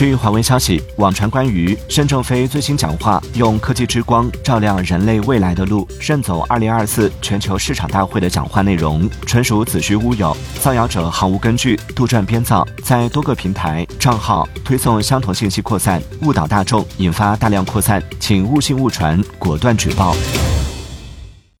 [0.00, 20.16] 据华为消息，网传关于任正非最新讲话“用科技之光照亮人类未来的路，任走2024全球市场大会”的讲话内容，纯属子虚乌有，造谣者毫无根据，杜撰编造，在多个平台账号推送相同信息扩散，误导大众，引发大量扩散，请勿信勿传，果断举报。